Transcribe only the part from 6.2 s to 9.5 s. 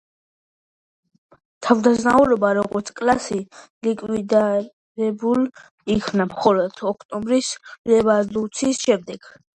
მხოლოდ ოქტომბრის რევოლუციის შემდეგ.